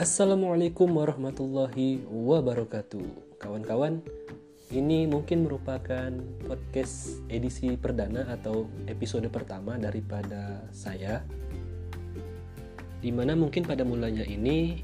Assalamualaikum 0.00 0.96
warahmatullahi 0.96 2.00
wabarakatuh. 2.08 3.36
Kawan-kawan, 3.36 4.00
ini 4.72 5.04
mungkin 5.04 5.44
merupakan 5.44 6.08
podcast 6.48 7.20
edisi 7.28 7.76
perdana 7.76 8.24
atau 8.32 8.64
episode 8.88 9.28
pertama 9.28 9.76
daripada 9.76 10.64
saya 10.72 11.20
Di 13.04 13.12
mana 13.12 13.36
mungkin 13.36 13.68
pada 13.68 13.84
mulanya 13.84 14.24
ini 14.24 14.80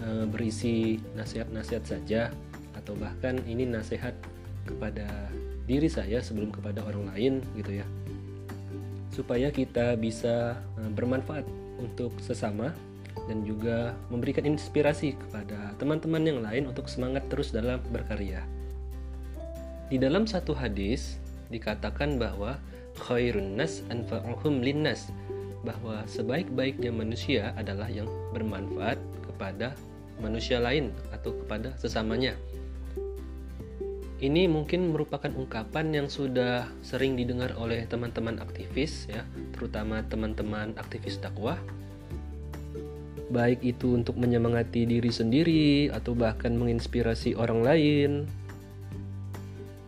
e, 0.00 0.24
berisi 0.32 0.96
nasihat-nasihat 1.12 1.84
saja 1.84 2.32
Atau 2.72 2.96
bahkan 2.96 3.36
ini 3.44 3.68
nasihat 3.68 4.16
kepada 4.64 5.28
diri 5.68 5.92
saya 5.92 6.24
sebelum 6.24 6.48
kepada 6.48 6.80
orang 6.88 7.12
lain 7.12 7.44
gitu 7.52 7.84
ya. 7.84 7.86
Supaya 9.12 9.52
kita 9.52 9.92
bisa 10.00 10.56
e, 10.80 10.88
bermanfaat 10.88 11.44
untuk 11.84 12.16
sesama 12.24 12.72
dan 13.24 13.44
juga 13.44 13.96
memberikan 14.12 14.44
inspirasi 14.44 15.16
kepada 15.16 15.72
teman-teman 15.80 16.24
yang 16.24 16.40
lain 16.44 16.68
untuk 16.68 16.88
semangat 16.88 17.24
terus 17.32 17.52
dalam 17.52 17.80
berkarya. 17.88 18.44
Di 19.88 19.96
dalam 20.00 20.28
satu 20.28 20.56
hadis 20.56 21.20
dikatakan 21.48 22.16
bahwa 22.16 22.56
khairun 22.98 23.56
nas 23.58 23.84
anfa'uhum 23.92 24.64
linnas 24.64 25.12
bahwa 25.64 26.04
sebaik-baiknya 26.04 26.92
manusia 26.92 27.56
adalah 27.56 27.88
yang 27.88 28.06
bermanfaat 28.36 29.00
kepada 29.24 29.72
manusia 30.20 30.60
lain 30.60 30.92
atau 31.10 31.32
kepada 31.32 31.72
sesamanya. 31.80 32.36
Ini 34.24 34.48
mungkin 34.48 34.94
merupakan 34.94 35.28
ungkapan 35.28 35.92
yang 35.92 36.08
sudah 36.08 36.70
sering 36.80 37.18
didengar 37.18 37.52
oleh 37.60 37.84
teman-teman 37.84 38.40
aktivis 38.40 39.10
ya, 39.10 39.26
terutama 39.52 40.00
teman-teman 40.06 40.72
aktivis 40.80 41.20
dakwah 41.20 41.58
baik 43.34 43.66
itu 43.66 43.98
untuk 43.98 44.14
menyemangati 44.14 44.86
diri 44.86 45.10
sendiri 45.10 45.90
atau 45.90 46.14
bahkan 46.14 46.54
menginspirasi 46.54 47.34
orang 47.34 47.66
lain. 47.66 48.10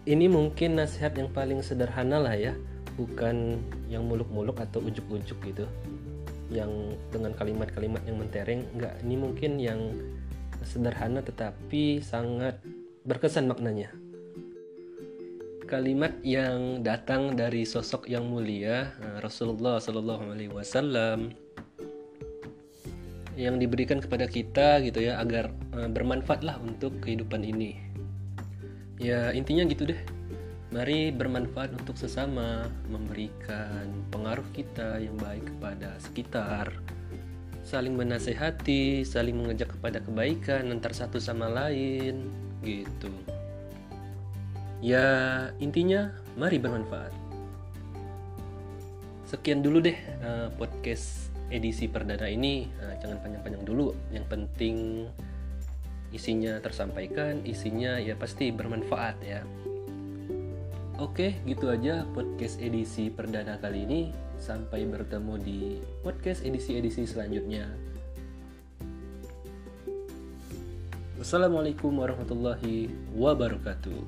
Ini 0.03 0.27
mungkin 0.27 0.83
nasihat 0.83 1.15
yang 1.15 1.31
paling 1.31 1.63
sederhana 1.63 2.19
lah 2.19 2.35
ya, 2.35 2.53
bukan 2.99 3.63
yang 3.87 4.03
muluk-muluk 4.11 4.59
atau 4.59 4.83
ujuk-ujuk 4.83 5.39
gitu. 5.47 5.67
Yang 6.51 6.99
dengan 7.15 7.35
kalimat-kalimat 7.39 8.03
yang 8.07 8.19
mentereng, 8.19 8.67
enggak, 8.75 8.95
ini 9.07 9.15
mungkin 9.15 9.63
yang 9.63 9.81
sederhana 10.67 11.23
tetapi 11.23 12.03
sangat 12.03 12.59
berkesan 13.07 13.47
maknanya. 13.47 13.95
Kalimat 15.67 16.15
yang 16.23 16.87
datang 16.87 17.35
dari 17.35 17.67
sosok 17.67 18.07
yang 18.07 18.31
mulia 18.31 18.95
eh, 19.03 19.19
Rasulullah 19.19 19.83
Shallallahu 19.83 20.31
Alaihi 20.31 20.55
Wasallam 20.55 21.46
yang 23.37 23.61
diberikan 23.61 24.01
kepada 24.01 24.25
kita 24.25 24.81
gitu 24.81 25.05
ya 25.05 25.21
agar 25.21 25.53
uh, 25.77 25.87
bermanfaatlah 25.93 26.57
untuk 26.65 26.97
kehidupan 27.05 27.45
ini. 27.45 27.77
Ya 28.97 29.31
intinya 29.37 29.69
gitu 29.69 29.93
deh. 29.93 30.01
Mari 30.73 31.15
bermanfaat 31.15 31.79
untuk 31.79 31.95
sesama, 31.95 32.67
memberikan 32.91 33.87
pengaruh 34.11 34.45
kita 34.51 34.99
yang 34.99 35.15
baik 35.21 35.47
kepada 35.47 35.95
sekitar, 36.03 36.75
saling 37.63 37.95
menasehati, 37.95 39.07
saling 39.07 39.39
mengajak 39.39 39.71
kepada 39.79 40.03
kebaikan 40.03 40.75
antar 40.75 40.91
satu 40.91 41.23
sama 41.23 41.47
lain, 41.47 42.29
gitu. 42.67 43.13
Ya 44.83 45.49
intinya 45.63 46.11
mari 46.35 46.59
bermanfaat. 46.59 47.15
Sekian 49.31 49.63
dulu 49.63 49.81
deh 49.87 49.97
uh, 50.27 50.51
podcast 50.59 51.36
edisi 51.51 51.87
perdana 51.87 52.27
ini 52.27 52.67
uh, 52.83 52.95
jangan 52.99 53.23
panjang-panjang 53.23 53.63
dulu 53.63 53.95
yang 54.11 54.27
penting 54.27 55.07
isinya 56.15 56.59
tersampaikan 56.63 57.43
isinya 57.45 57.99
ya 57.99 58.15
pasti 58.19 58.55
bermanfaat 58.55 59.17
ya 59.23 59.43
Oke, 60.97 61.37
gitu 61.45 61.69
aja 61.69 62.09
podcast 62.17 62.57
edisi 62.57 63.13
perdana 63.13 63.61
kali 63.61 63.85
ini. 63.85 64.01
Sampai 64.41 64.89
bertemu 64.89 65.37
di 65.37 65.61
podcast 66.01 66.41
edisi-edisi 66.41 67.05
selanjutnya. 67.05 67.69
Wassalamualaikum 71.21 72.01
warahmatullahi 72.01 72.89
wabarakatuh. 73.13 74.01